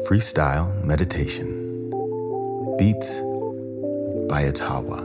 [0.00, 1.90] Freestyle Meditation.
[2.78, 3.20] Beats
[4.26, 5.04] by Atawa.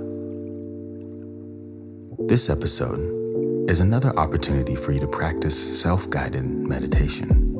[2.29, 7.57] This episode is another opportunity for you to practice self guided meditation.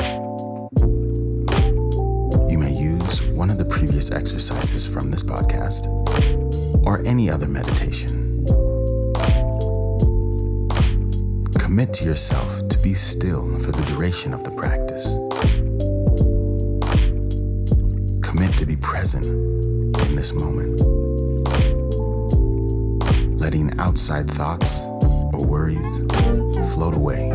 [2.50, 5.86] You may use one of the previous exercises from this podcast
[6.88, 8.46] or any other meditation.
[11.60, 15.27] Commit to yourself to be still for the duration of the practice.
[18.38, 20.80] Commit to be present in this moment,
[23.40, 24.86] letting outside thoughts
[25.34, 26.02] or worries
[26.72, 27.30] float away.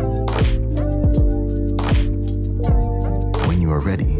[3.47, 4.15] When you are ready,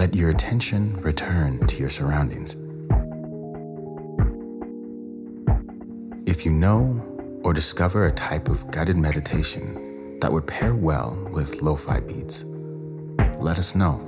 [0.00, 2.54] Let your attention return to your surroundings.
[6.26, 6.98] If you know
[7.44, 12.46] or discover a type of guided meditation that would pair well with lo fi beats,
[13.40, 14.00] let us know.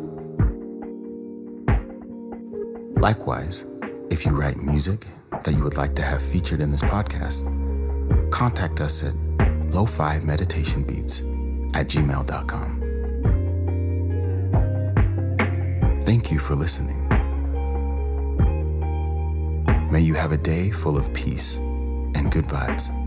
[2.96, 3.66] Likewise,
[4.08, 5.06] If you write music
[5.44, 7.44] that you would like to have featured in this podcast,
[8.30, 9.14] contact us at
[9.74, 11.20] lo-fi meditation beats
[11.74, 12.81] at gmail.com.
[16.04, 17.08] Thank you for listening.
[19.90, 23.01] May you have a day full of peace and good vibes.